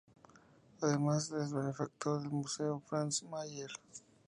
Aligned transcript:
Además 0.81 1.29
es 1.29 1.53
benefactor 1.53 2.23
del 2.23 2.31
Museo 2.31 2.79
Franz 2.87 3.21
Mayer. 3.21 3.69